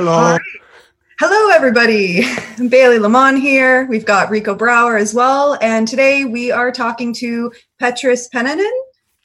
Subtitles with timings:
[0.00, 0.38] Hello.
[1.18, 2.22] Hello, everybody.
[2.70, 3.84] Bailey Lamont here.
[3.84, 5.58] We've got Rico Brower as well.
[5.60, 8.70] And today we are talking to Petrus Pennanen,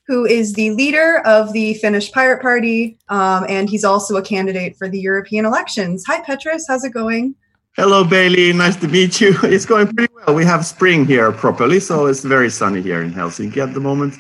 [0.06, 2.98] who is the leader of the Finnish Pirate Party.
[3.08, 6.04] Um, and he's also a candidate for the European elections.
[6.08, 6.66] Hi, Petrus.
[6.68, 7.36] How's it going?
[7.78, 8.52] Hello, Bailey.
[8.52, 9.34] Nice to meet you.
[9.44, 10.36] It's going pretty well.
[10.36, 14.16] We have spring here properly, so it's very sunny here in Helsinki at the moment.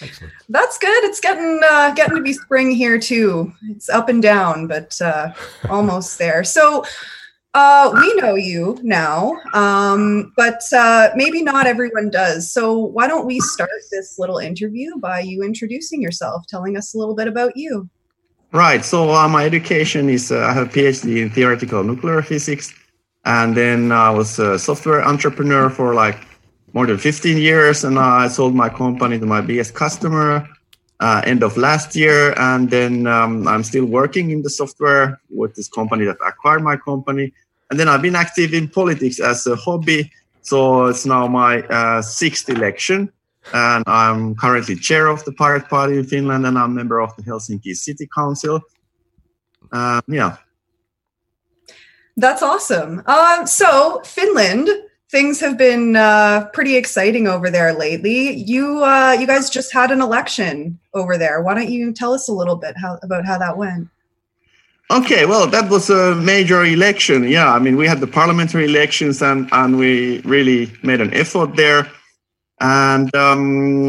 [0.00, 0.32] Excellent.
[0.48, 1.04] That's good.
[1.04, 3.52] It's getting uh, getting to be spring here too.
[3.68, 5.32] It's up and down, but uh,
[5.68, 6.44] almost there.
[6.44, 6.84] So
[7.54, 12.52] uh, we know you now, um, but uh, maybe not everyone does.
[12.52, 16.98] So why don't we start this little interview by you introducing yourself, telling us a
[16.98, 17.88] little bit about you?
[18.52, 18.84] Right.
[18.84, 22.72] So uh, my education is uh, I have a PhD in theoretical nuclear physics,
[23.24, 26.27] and then I was a software entrepreneur for like
[26.78, 30.48] more than 15 years, and I sold my company to my biggest customer
[31.00, 35.56] uh, end of last year, and then um, I'm still working in the software with
[35.56, 37.32] this company that acquired my company,
[37.68, 40.12] and then I've been active in politics as a hobby.
[40.42, 43.10] So it's now my uh, sixth election,
[43.52, 47.10] and I'm currently chair of the Pirate Party in Finland, and I'm a member of
[47.16, 48.60] the Helsinki City Council.
[49.72, 50.36] Uh, yeah.
[52.16, 53.02] That's awesome.
[53.04, 54.68] Uh, so Finland
[55.10, 58.34] things have been uh, pretty exciting over there lately.
[58.34, 61.42] You uh, you guys just had an election over there.
[61.42, 63.88] Why don't you tell us a little bit how, about how that went?
[64.90, 67.28] Okay, well, that was a major election.
[67.28, 71.56] Yeah, I mean, we had the parliamentary elections, and and we really made an effort
[71.56, 71.90] there.
[72.60, 73.88] And um,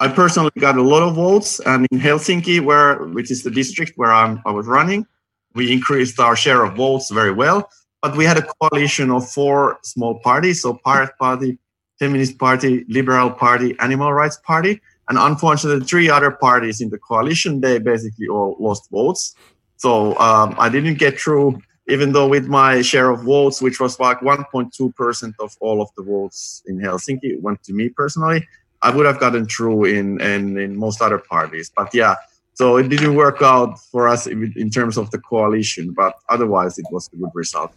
[0.00, 1.60] I personally got a lot of votes.
[1.60, 5.06] And in Helsinki, where which is the district where I'm, I was running,
[5.54, 7.70] we increased our share of votes very well
[8.02, 11.58] but we had a coalition of four small parties so pirate party
[11.98, 17.60] feminist party liberal party animal rights party and unfortunately three other parties in the coalition
[17.60, 19.34] they basically all lost votes.
[19.76, 23.98] So um, i didn't get through even though with my share of votes which was
[23.98, 28.46] like 1.2% of all of the votes in helsinki went to me personally
[28.82, 31.70] i would have gotten through in, in, in most other parties.
[31.74, 32.14] But yeah
[32.54, 36.78] so it didn't work out for us in, in terms of the coalition but otherwise
[36.78, 37.72] it was a good result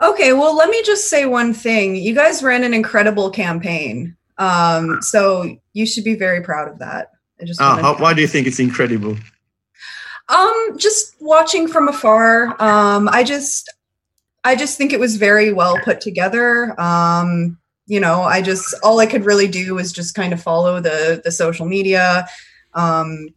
[0.00, 1.96] Okay, well, let me just say one thing.
[1.96, 4.16] You guys ran an incredible campaign.
[4.38, 7.10] Um, so you should be very proud of that.
[7.40, 9.16] I just oh, how, why do you think it's incredible?
[10.28, 12.60] Um, just watching from afar.
[12.62, 13.72] Um, I just
[14.44, 16.80] I just think it was very well put together.
[16.80, 20.80] Um, you know, I just all I could really do was just kind of follow
[20.80, 22.26] the the social media,
[22.74, 23.28] um,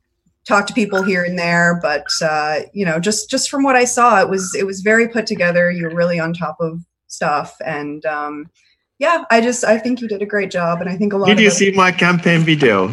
[0.48, 3.86] talk to people here and there but uh, you know just just from what i
[3.86, 5.72] saw it was it was very put together.
[5.72, 7.56] You were really on top of stuff.
[7.66, 8.50] And um,
[9.00, 10.82] yeah i just i think you did a great job.
[10.82, 12.90] And i think a lot did you see my campaign video?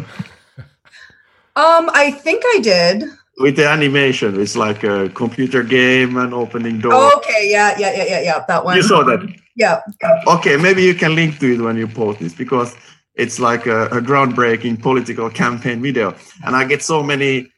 [1.55, 3.03] Um i think i did.
[3.37, 4.39] With the animation.
[4.39, 6.91] It's like a computer game and opening door.
[6.93, 7.49] Oh, okay.
[7.49, 8.45] Yeah yeah yeah yeah yeah.
[8.47, 8.75] That one.
[8.75, 9.21] You saw that?
[9.55, 9.81] Yeah.
[10.27, 10.57] Okay.
[10.57, 12.75] Maybe you can link to it when you post this because
[13.19, 16.15] it's like a, a, groundbreaking political campaign video.
[16.45, 17.51] And i get so many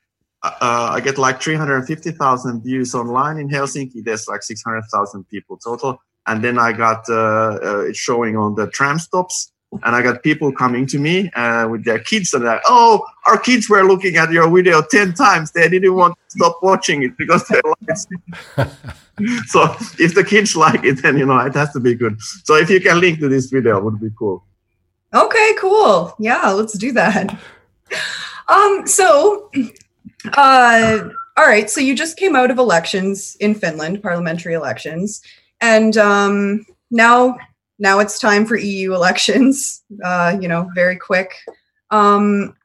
[0.44, 4.04] uh, i get like 350000 views online in helsinki.
[4.04, 6.02] There's like 600000 people total.
[6.28, 9.52] And then i got uh, uh, it showing on the tram stops.
[9.84, 13.06] And i got people coming to me uh, with their kids and they're like, oh
[13.28, 15.52] our kids were looking at your video 10 times.
[15.52, 17.98] They didn't want to stop watching it because they like
[18.58, 18.68] it.
[19.46, 22.20] So if the kids like it then you know it has to be good.
[22.46, 24.44] So if you can link to this video it would be cool
[25.14, 26.16] Okay, cool.
[26.20, 27.38] Yeah, let's do that.
[28.48, 29.50] Um, so,
[30.34, 31.70] uh, all right.
[31.70, 35.22] So you just came out of elections in Finland, parliamentary elections,
[35.62, 37.38] and um, now
[37.80, 39.84] now it's time for EU elections.
[40.04, 41.34] Uh, you know, very quick.
[41.92, 42.56] Um,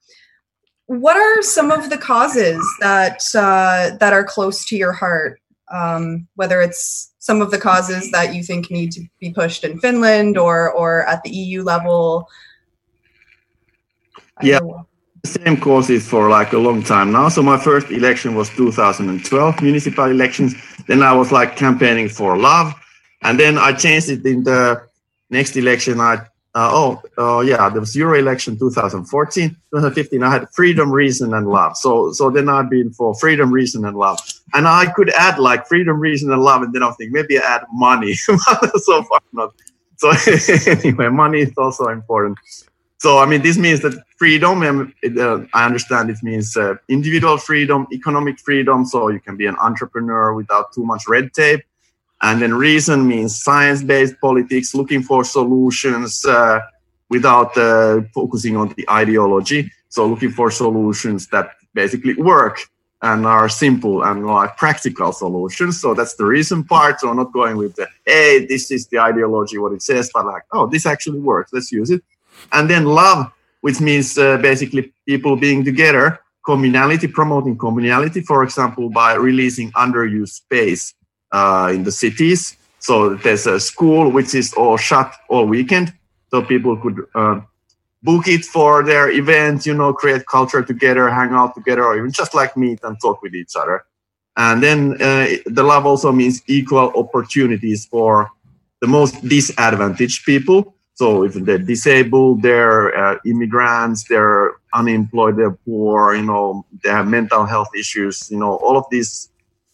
[0.86, 5.40] what are some of the causes that uh, that are close to your heart?
[5.72, 9.80] Um, whether it's some of the causes that you think need to be pushed in
[9.80, 12.28] Finland or or at the EU level?
[14.42, 14.60] Yeah,
[15.26, 17.28] same causes for like a long time now.
[17.28, 20.54] So my first election was 2012 municipal elections.
[20.86, 22.74] Then I was like campaigning for love,
[23.22, 24.82] and then I changed it in the
[25.30, 26.00] next election.
[26.00, 26.26] I
[26.56, 30.22] uh, oh oh yeah, there was Euro election 2014, 2015.
[30.22, 31.76] I had freedom, reason, and love.
[31.76, 34.18] So so then I've been for freedom, reason, and love.
[34.54, 37.42] And I could add like freedom, reason, and love, and then I think maybe I
[37.42, 38.14] add money.
[38.14, 39.54] so far not.
[39.98, 40.12] So
[40.66, 42.38] anyway, money is also important.
[43.00, 44.62] So I mean, this means that freedom.
[44.62, 48.86] Uh, I understand it means uh, individual freedom, economic freedom.
[48.86, 51.60] So you can be an entrepreneur without too much red tape
[52.26, 56.58] and then reason means science-based politics, looking for solutions uh,
[57.08, 59.70] without uh, focusing on the ideology.
[59.90, 62.56] So looking for solutions that basically work
[63.00, 65.80] and are simple and like practical solutions.
[65.80, 66.98] So that's the reason part.
[66.98, 70.42] So not going with the hey, this is the ideology, what it says, but like,
[70.50, 71.52] oh, this actually works.
[71.52, 72.02] Let's use it.
[72.50, 73.30] And then love,
[73.60, 80.30] which means uh, basically people being together, communality, promoting communality, for example, by releasing underused
[80.30, 80.95] space
[81.32, 82.56] uh, in the cities.
[82.78, 85.92] So there's a school which is all shut all weekend,
[86.30, 87.40] so people could uh,
[88.02, 92.12] book it for their events, you know, create culture together, hang out together, or even
[92.12, 93.84] just like meet and talk with each other.
[94.36, 98.30] And then uh, the love also means equal opportunities for
[98.80, 100.74] the most disadvantaged people.
[100.94, 107.06] So if they're disabled, they're uh, immigrants, they're unemployed, they're poor, you know, they have
[107.06, 109.30] mental health issues, you know, all of these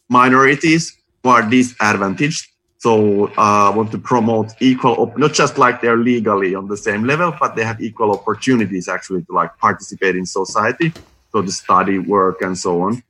[0.08, 2.52] minorities who are disadvantaged
[2.82, 6.76] so uh, I want to promote equal, op- not just like they're legally on the
[6.76, 10.92] same level, but they have equal opportunities actually to like participate in society,
[11.30, 13.00] so to study, work, and so on.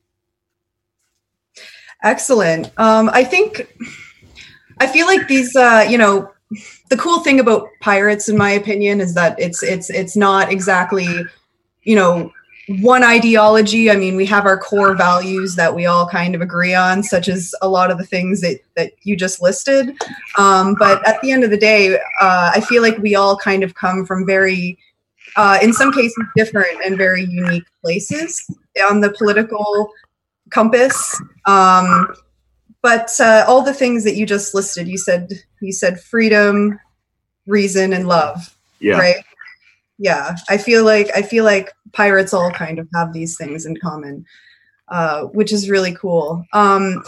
[2.03, 2.71] Excellent.
[2.77, 3.75] Um, I think
[4.79, 6.31] I feel like these, uh, you know,
[6.91, 11.07] the cool thing about pirates, in my opinion, is that it's it's it's not exactly,
[11.81, 12.31] you know,
[12.79, 13.91] one ideology.
[13.91, 17.27] I mean we have our core values that we all kind of agree on such
[17.27, 19.95] as a lot of the things that, that you just listed.
[20.37, 23.63] Um, but at the end of the day uh, i feel like we all kind
[23.63, 24.77] of come from very
[25.35, 28.45] uh, in some cases different and very unique places
[28.89, 29.91] on the political
[30.49, 31.19] compass.
[31.45, 32.13] Um,
[32.81, 35.31] but uh, all the things that you just listed you said
[35.61, 36.79] you said freedom
[37.47, 38.97] reason and love yeah.
[38.99, 39.23] right?
[39.97, 43.77] Yeah i feel like i feel like pirates all kind of have these things in
[43.77, 44.25] common
[44.89, 47.03] uh, which is really cool um,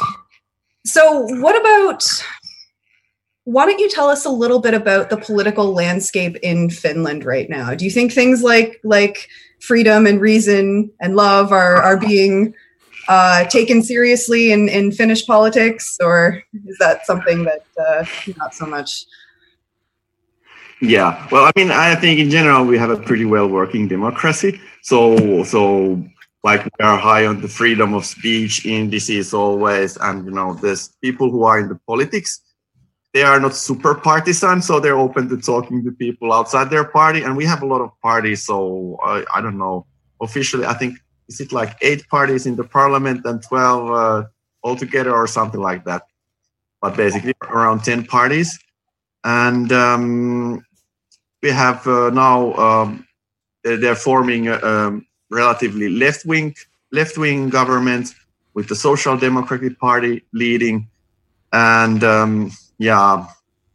[0.86, 2.04] so what about
[3.44, 7.50] why don't you tell us a little bit about the political landscape in finland right
[7.50, 9.30] now do you think things like like
[9.60, 12.54] freedom and reason and love are are being
[13.08, 18.06] uh, taken seriously in, in Finnish politics, or is that something that uh,
[18.38, 19.06] not so much?
[20.82, 24.60] Yeah, well, I mean, I think in general we have a pretty well working democracy.
[24.86, 26.04] So, so
[26.44, 30.90] like we are high on the freedom of speech indices always, and you know, there's
[31.02, 32.40] people who are in the politics.
[33.14, 37.24] They are not super partisan, so they're open to talking to people outside their party.
[37.24, 39.88] And we have a lot of parties, so I, don't know.
[40.22, 41.00] Officially, I think
[41.30, 44.28] is it like eight parties in the parliament and twelve uh,
[44.64, 46.04] altogether, or something like that.
[46.82, 48.60] But basically, around ten parties
[49.26, 50.64] and um,
[51.42, 53.08] we have uh, now um,
[53.66, 56.56] they're forming a, a relatively left wing
[56.92, 58.14] left wing government
[58.54, 60.88] with the Social Democratic Party leading,
[61.52, 63.26] and um, yeah.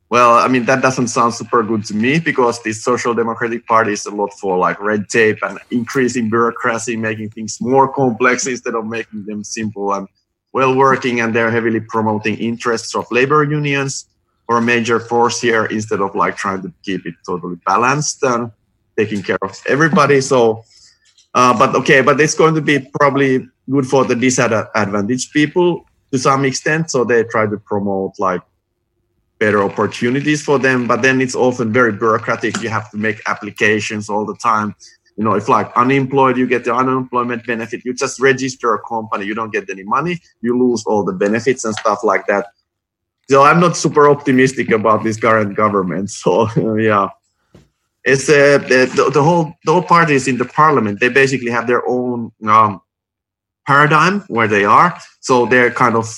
[0.08, 3.92] Well, I mean that doesn't sound super good to me because the Social Democratic Party
[3.92, 8.74] is a lot for like red tape and increasing bureaucracy, making things more complex instead
[8.74, 10.08] of making them simple and
[10.52, 11.20] well working.
[11.20, 14.06] And they're heavily promoting interests of labor unions
[14.48, 18.50] or a major force here instead of like trying to keep it totally balanced and
[19.00, 20.20] taking care of everybody.
[20.20, 20.64] So,
[21.34, 26.18] uh, but okay, but it's going to be probably good for the disadvantaged people to
[26.18, 26.90] some extent.
[26.90, 28.42] So they try to promote like
[29.38, 32.60] better opportunities for them, but then it's often very bureaucratic.
[32.62, 34.74] You have to make applications all the time.
[35.16, 37.84] You know, if like unemployed, you get the unemployment benefit.
[37.84, 41.64] You just register a company, you don't get any money, you lose all the benefits
[41.64, 42.46] and stuff like that
[43.30, 46.10] so I'm not super optimistic about this current government.
[46.22, 47.08] So yeah,
[48.04, 51.00] it's uh, the, the whole the whole parties in the parliament.
[51.00, 52.80] They basically have their own um,
[53.66, 54.96] paradigm where they are.
[55.20, 56.08] So they're kind of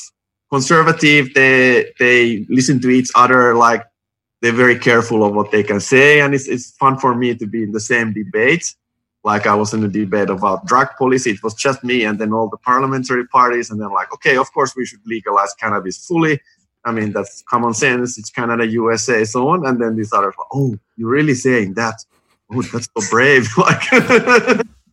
[0.50, 1.34] conservative.
[1.34, 3.84] They they listen to each other like
[4.40, 7.46] they're very careful of what they can say, and it's it's fun for me to
[7.46, 8.74] be in the same debate.
[9.24, 11.30] Like I was in a debate about drug policy.
[11.30, 14.52] It was just me and then all the parliamentary parties, and then like, okay, of
[14.52, 16.40] course we should legalize cannabis fully
[16.84, 18.18] I mean, that's common sense.
[18.18, 19.66] It's Canada, USA, so on.
[19.66, 22.04] And then these other, oh, you're really saying that?
[22.52, 23.48] Oh, that's so brave.
[23.56, 23.82] like,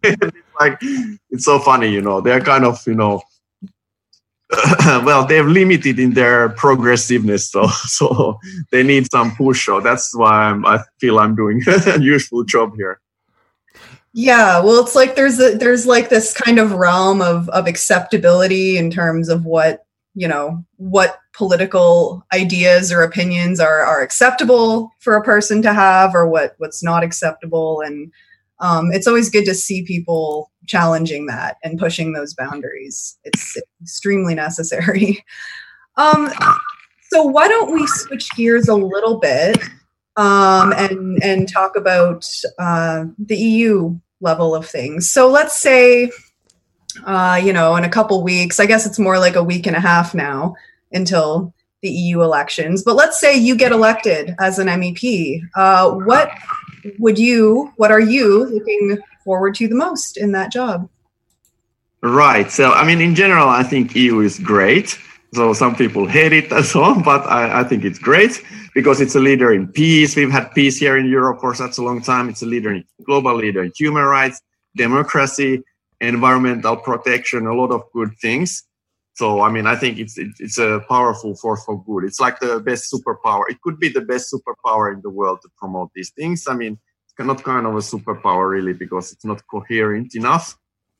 [0.04, 0.78] it's like,
[1.30, 2.22] it's so funny, you know.
[2.22, 3.22] They're kind of, you know,
[4.86, 8.40] well, they're limited in their progressiveness, so so
[8.72, 9.66] they need some push.
[9.66, 13.00] So that's why I'm, I feel I'm doing a useful job here.
[14.12, 18.78] Yeah, well, it's like there's a, there's like this kind of realm of of acceptability
[18.78, 25.16] in terms of what you know what political ideas or opinions are, are acceptable for
[25.16, 27.80] a person to have or what what's not acceptable.
[27.80, 28.12] And
[28.60, 33.18] um, it's always good to see people challenging that and pushing those boundaries.
[33.24, 35.24] It's extremely necessary.
[35.98, 36.32] Um,
[37.12, 39.62] so why don't we switch gears a little bit
[40.16, 42.26] um, and and talk about
[42.58, 45.10] uh, the eu level of things.
[45.10, 46.10] So let's say
[47.06, 48.62] uh, you know, in a couple weeks.
[48.62, 50.56] I guess it's more like a week and a half now
[50.92, 52.84] until the EU elections.
[52.84, 55.42] But let's say you get elected as an MEP.
[55.56, 56.32] Uh, what
[57.00, 60.90] would you, what are you looking forward to the most in that job?
[62.02, 62.50] Right.
[62.52, 64.98] So, I mean, in general, I think EU is great.
[65.34, 68.44] So some people hate it and so on, but I, I, think it's great
[68.74, 70.16] because it's a leader in peace.
[70.16, 72.30] We've had peace here in Europe for such a long time.
[72.30, 74.42] It's a leader in global leader in human rights,
[74.76, 75.62] democracy,
[76.02, 78.64] environmental protection, a lot of good things.
[79.20, 82.06] So I mean, I think it's it's a powerful force for good.
[82.06, 83.44] It's like the best superpower.
[83.50, 86.48] It could be the best superpower in the world to promote these things.
[86.48, 90.58] I mean, it's not kind of a superpower really because it's not coherent enough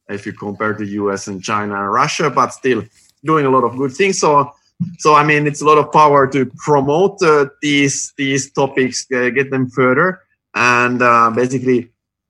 [0.10, 2.84] if you compare the US and China and Russia, but still
[3.24, 4.20] doing a lot of good things.
[4.20, 4.52] So,
[4.98, 9.30] so I mean, it's a lot of power to promote uh, these these topics, uh,
[9.30, 10.08] get them further,
[10.54, 11.80] and uh, basically,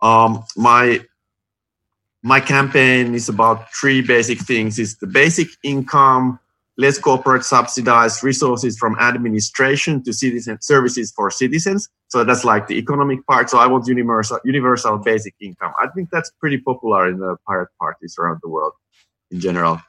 [0.03, 1.01] um, my
[2.21, 6.39] my campaign is about three basic things: is the basic income,
[6.77, 11.89] less corporate subsidized resources from administration to citizen services for citizens.
[12.07, 13.49] So that's like the economic part.
[13.49, 15.73] So I want universal universal basic income.
[15.79, 18.73] I think that's pretty popular in the pirate parties around the world
[19.31, 19.81] in general.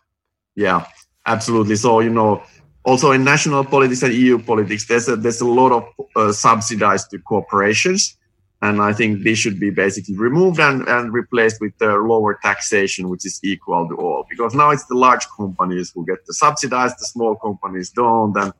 [0.55, 0.87] Yeah,
[1.27, 1.77] absolutely.
[1.77, 2.43] So you know,
[2.85, 5.85] also in national politics and EU politics, there's a there's a lot of
[6.17, 8.17] uh, subsidized to corporations,
[8.62, 13.09] and I think this should be basically removed and, and replaced with the lower taxation,
[13.09, 14.26] which is equal to all.
[14.29, 18.52] Because now it's the large companies who get the subsidized, the small companies don't, and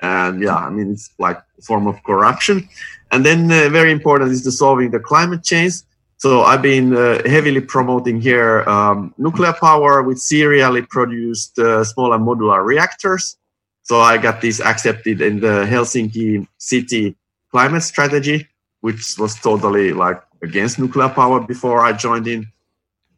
[0.00, 2.68] and yeah, I mean, it's like a form of corruption.
[3.10, 5.74] And then uh, very important is the solving the climate change.
[6.16, 12.12] So I've been uh, heavily promoting here um, nuclear power with serially produced uh, small
[12.12, 13.36] and modular reactors.
[13.82, 17.16] So I got this accepted in the Helsinki city
[17.50, 18.48] climate strategy,
[18.84, 22.46] which was totally like against nuclear power before I joined in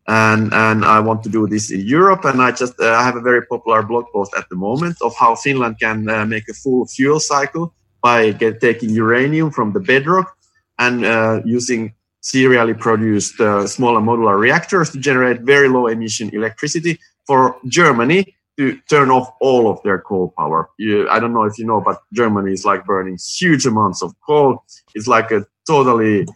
[0.06, 2.24] and and I want to do this in Europe.
[2.24, 5.34] And I just uh, have a very popular blog post at the moment of how
[5.34, 10.36] Finland can uh, make a full fuel cycle by get, taking uranium from the bedrock
[10.78, 16.96] and uh, using serially produced uh, smaller modular reactors to generate very low emission electricity
[17.26, 20.68] for Germany to turn off all of their coal power.
[21.10, 24.64] I don't know if you know, but Germany is like burning huge amounts of coal.
[24.94, 26.26] It's like a totally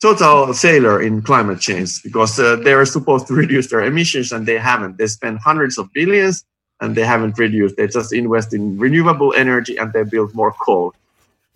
[0.00, 4.46] total sailor in climate change because uh, they are supposed to reduce their emissions and
[4.46, 4.98] they haven't.
[4.98, 6.44] They spend hundreds of billions
[6.80, 7.76] and they haven't reduced.
[7.76, 10.94] They just invest in renewable energy and they build more coal.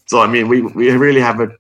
[0.06, 1.50] So, I mean, we, we really have a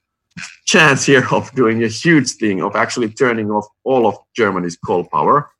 [0.66, 5.04] chance here of doing a huge thing of actually turning off all of Germany's coal
[5.04, 5.50] power.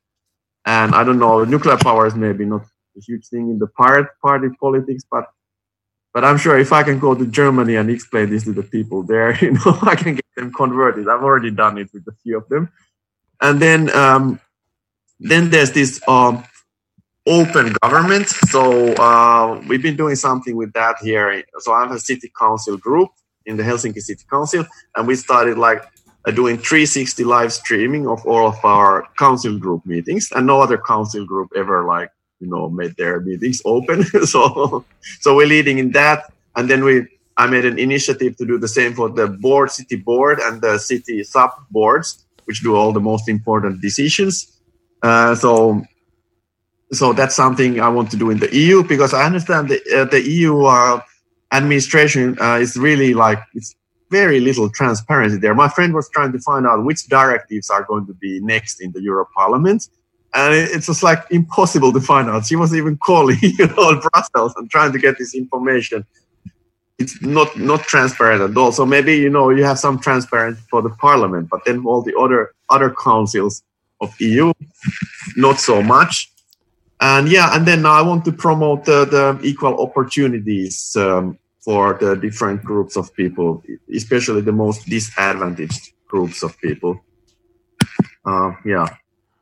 [0.65, 2.65] And I don't know, nuclear power is maybe not
[2.97, 5.25] a huge thing in the pirate party politics, but
[6.13, 9.03] but I'm sure if I can go to Germany and explain this to the people
[9.03, 11.07] there, you know, I can get them converted.
[11.07, 12.71] I've already done it with a few of them.
[13.39, 14.39] And then um,
[15.19, 16.43] then there's this um,
[17.27, 18.27] open government.
[18.29, 21.43] So uh, we've been doing something with that here.
[21.59, 23.09] So I have a city council group
[23.45, 25.83] in the Helsinki City Council, and we started like
[26.25, 30.77] uh, doing 360 live streaming of all of our council group meetings, and no other
[30.77, 34.03] council group ever like you know made their meetings open.
[34.25, 34.85] So
[35.19, 36.31] so we're leading in that.
[36.55, 37.05] And then we
[37.37, 40.77] i made an initiative to do the same for the board city board and the
[40.77, 44.59] city sub boards which do all the most important decisions.
[45.03, 45.81] Uh, so
[46.91, 50.05] so that's something i want to do in the eu because i understand the, uh,
[50.05, 51.01] the eu uh,
[51.51, 53.75] administration uh, is really like it's
[54.09, 55.53] very little transparency there.
[55.53, 58.91] My friend was trying to find out which directives are going to be next in
[58.91, 59.89] the euro parliament
[60.37, 62.45] and it's just like impossible to find out.
[62.45, 66.05] She was even calling, you know, Brussels and trying to get this information.
[66.99, 68.71] It's not not transparent at all.
[68.71, 72.15] So maybe you know you have some transparency for the parliament, but then all the
[72.17, 73.63] other other councils
[73.99, 74.53] of EU,
[75.35, 76.31] not so much.
[76.99, 82.15] And yeah, and then I want to promote the, the equal opportunities um, for the
[82.15, 83.63] different groups of people,
[83.93, 86.99] especially the most disadvantaged groups of people.
[88.25, 88.87] Uh, yeah.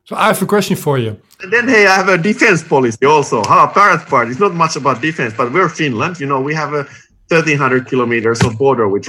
[0.06, 1.20] So I have a question for you.
[1.42, 3.42] And then, hey, I have a defense policy also.
[3.44, 3.68] Huh?
[3.74, 4.30] Pirate part.
[4.30, 6.20] It's not much about defense, but we're Finland.
[6.20, 6.86] You know, we have a
[7.30, 9.08] 1,300 kilometers of border with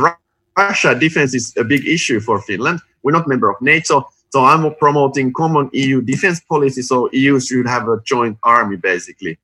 [0.56, 0.94] Russia.
[0.94, 2.80] Defense is a big issue for Finland.
[3.02, 4.08] We're not member of NATO.
[4.30, 6.80] So I'm promoting common EU defense policy.
[6.80, 9.38] So EU should have a joint army, basically,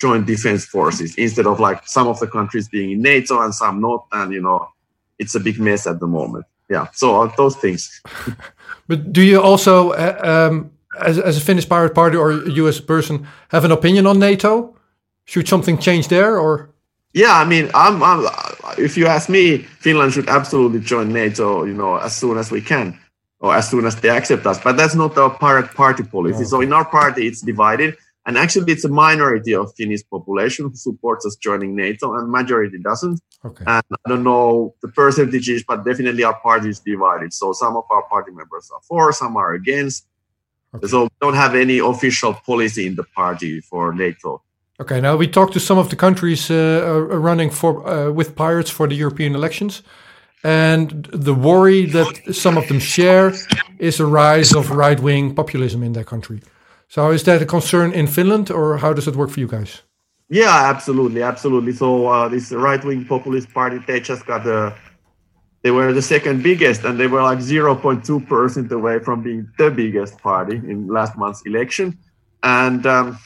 [0.00, 3.80] joint defense forces, instead of like some of the countries being in NATO and some
[3.80, 4.06] not.
[4.10, 4.68] And, you know,
[5.20, 6.44] it's a big mess at the moment.
[6.68, 6.88] Yeah.
[6.92, 8.02] So uh, those things.
[8.88, 12.80] but do you also uh, um, as, as a Finnish pirate party or a US
[12.80, 14.76] person, have an opinion on NATO?
[15.24, 16.70] Should something change there, or?
[17.12, 18.26] Yeah, I mean, I'm, I'm,
[18.78, 21.64] if you ask me, Finland should absolutely join NATO.
[21.64, 22.98] You know, as soon as we can.
[23.40, 24.58] or as soon as they accept us.
[24.60, 26.42] But that's not our pirate party policy.
[26.42, 27.96] Oh, so in our party, it's divided.
[28.26, 32.78] And actually, it's a minority of Finnish population who supports us joining NATO, and majority
[32.78, 33.20] doesn't.
[33.44, 33.64] Okay.
[33.66, 37.32] And I don't know the percentages, but definitely our party is divided.
[37.32, 40.06] So some of our party members are for, some are against.
[40.74, 40.86] Okay.
[40.86, 44.42] So we don't have any official policy in the party for NATO.
[44.80, 48.34] Okay, now we talked to some of the countries uh, uh, running for uh, with
[48.34, 49.82] pirates for the European elections,
[50.44, 53.32] and the worry that some of them share
[53.78, 56.40] is a rise of right-wing populism in their country.
[56.88, 59.82] So, is that a concern in Finland, or how does it work for you guys?
[60.30, 61.72] Yeah, absolutely, absolutely.
[61.72, 64.74] So uh, this right-wing populist party, they just got the,
[65.68, 69.70] they were the second biggest, and they were like 0.2 percent away from being the
[69.70, 71.98] biggest party in last month's election.
[72.42, 73.18] And um,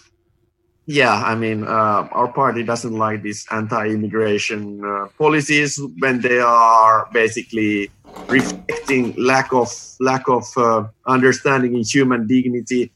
[0.87, 7.09] yeah, I mean, uh, our party doesn't like these anti-immigration uh, policies when they are
[7.13, 7.93] basically
[8.27, 9.69] reflecting lack of
[10.01, 12.91] lack of uh, understanding in human dignity.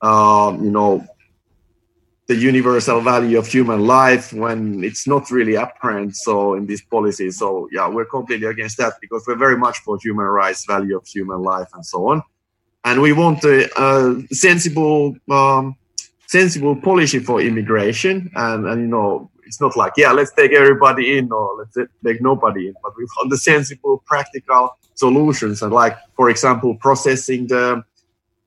[0.00, 1.04] Um, you know,
[2.32, 7.38] the universal value of human life when it's not really apparent so in these policies
[7.42, 11.06] so yeah we're completely against that because we're very much for human rights value of
[11.06, 12.22] human life and so on.
[12.84, 15.76] And we want a, a sensible um,
[16.26, 18.30] sensible policy for immigration.
[18.34, 22.22] And, and you know it's not like yeah let's take everybody in or let's take
[22.22, 25.60] nobody in but we want the sensible practical solutions.
[25.62, 27.84] And like for example processing the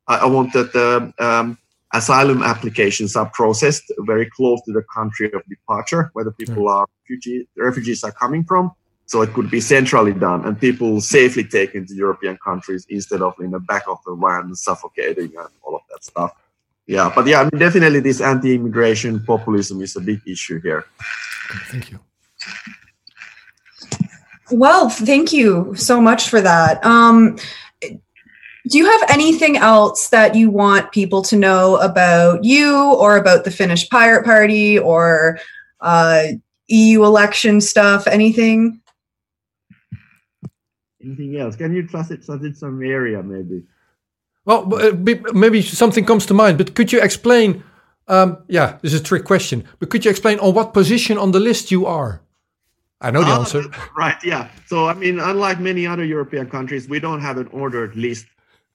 [0.07, 1.57] i, I want that the um,
[1.97, 6.85] asylum applications are processed very close to the country of departure, where the people are
[7.03, 8.71] refugee, refugees are coming from.
[9.07, 13.35] So it could be centrally done, and people safely taken to European countries instead of
[13.39, 16.31] in the back of the van suffocating and all of that stuff.
[16.87, 20.85] Yeah, but yeah, I mean, definitely this anti-immigration populism is a big issue here.
[21.69, 21.99] Thank you.
[24.51, 26.83] Well, thank you so much for that.
[26.85, 27.37] Um,
[28.67, 33.43] do you have anything else that you want people to know about you or about
[33.43, 35.39] the Finnish Pirate Party or
[35.81, 36.23] uh,
[36.67, 38.07] EU election stuff?
[38.07, 38.81] Anything?
[41.03, 41.55] Anything else?
[41.55, 43.63] Can you trust it, trust it some area maybe?
[44.45, 44.91] Well, uh,
[45.33, 47.63] maybe something comes to mind, but could you explain?
[48.07, 51.31] Um, yeah, this is a trick question, but could you explain on what position on
[51.31, 52.21] the list you are?
[53.01, 53.63] I know the Ah, answer.
[53.97, 54.49] Right, yeah.
[54.67, 58.25] So, I mean, unlike many other European countries, we don't have an ordered list.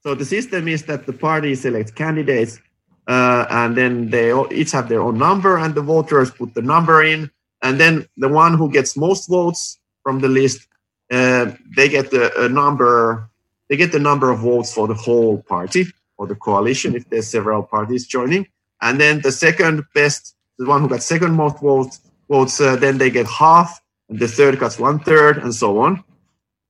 [0.03, 2.59] So the system is that the party selects candidates,
[3.07, 7.03] uh, and then they each have their own number, and the voters put the number
[7.03, 7.29] in,
[7.61, 10.67] and then the one who gets most votes from the list,
[11.11, 13.29] uh, they get the a number.
[13.69, 15.85] They get the number of votes for the whole party
[16.17, 18.47] or the coalition if there's several parties joining,
[18.81, 22.97] and then the second best, the one who got second most votes, votes, uh, then
[22.97, 26.03] they get half, and the third gets one third, and so on.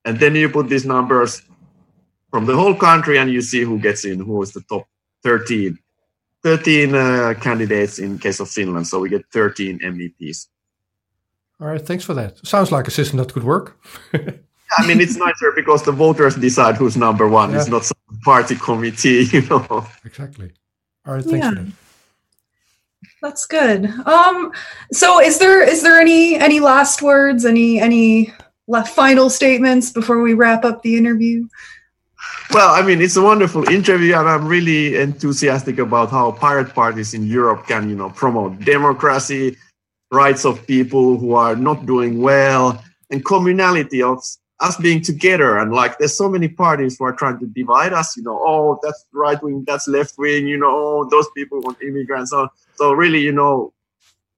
[0.04, 1.41] And then you put these numbers
[2.32, 4.88] from the whole country and you see who gets in, who is the top
[5.24, 5.78] 13.
[6.44, 10.48] 13 uh, candidates in case of Finland, so we get 13 MEPs.
[11.60, 12.44] All right, thanks for that.
[12.46, 13.78] Sounds like a system that could work.
[14.13, 17.54] I mean, it's nicer because the voters decide who's number one.
[17.54, 19.86] It's not some party committee, you know.
[20.04, 20.52] Exactly.
[21.06, 21.74] All right, thanks for that.
[23.22, 23.86] That's good.
[23.86, 24.52] Um,
[24.91, 28.34] so is there is there any any last words, any any
[28.67, 31.48] la- final statements before we wrap up the interview?
[32.54, 37.14] Well, I mean, it's a wonderful interview, and I'm really enthusiastic about how pirate parties
[37.14, 39.58] in Europe can, you know, promote democracy,
[40.12, 44.22] rights of people who are not doing well, and communality of
[44.60, 45.58] us being together.
[45.58, 48.18] And like, there's so many parties who are trying to divide us.
[48.18, 50.48] You know, oh, that's right wing, that's left wing.
[50.48, 52.32] You know, oh, those people want immigrants.
[52.32, 53.74] So, so really, you know,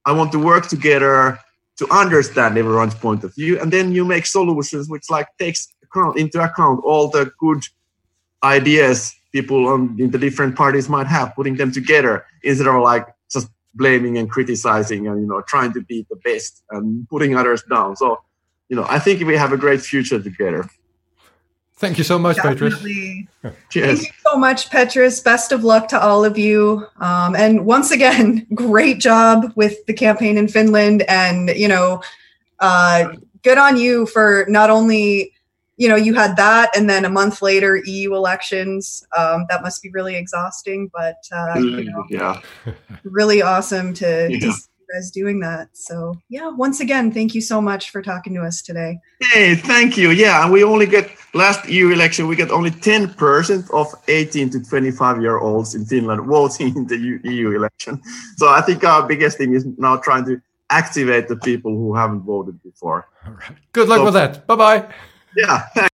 [0.06, 1.40] I want to work together
[1.78, 6.18] to understand everyone's point of view, and then you make solutions which like takes account
[6.18, 7.64] into account all the good
[8.44, 13.08] ideas people on in the different parties might have, putting them together instead of like
[13.32, 17.64] just blaming and criticizing and you know trying to be the best and putting others
[17.64, 17.96] down.
[17.96, 18.22] So,
[18.70, 20.70] you know, I think we have a great future together.
[21.78, 22.76] Thank you so much, Petrus.
[22.76, 23.28] Definitely.
[23.70, 24.00] Cheers.
[24.00, 25.20] Thank you so much, Petrus.
[25.20, 26.86] Best of luck to all of you.
[26.98, 31.04] Um, and once again, great job with the campaign in Finland.
[31.10, 32.02] And, you know,
[32.60, 35.33] uh, good on you for not only,
[35.78, 39.06] you know, you had that and then a month later, EU elections.
[39.18, 42.42] Um, that must be really exhausting, but, uh, you know, Yeah.
[43.04, 45.70] really awesome to, to see you guys doing that.
[45.74, 49.00] So, yeah, once again, thank you so much for talking to us today.
[49.20, 50.12] Hey, thank you.
[50.12, 52.28] Yeah, and we only get last EU election.
[52.28, 56.86] We get only ten percent of eighteen to twenty-five year olds in Finland voting in
[56.88, 58.00] the EU election.
[58.38, 62.22] So I think our biggest thing is now trying to activate the people who haven't
[62.22, 63.08] voted before.
[63.26, 63.58] All right.
[63.72, 64.46] Good luck So- with that.
[64.46, 64.86] Bye bye.
[65.36, 65.88] Yeah.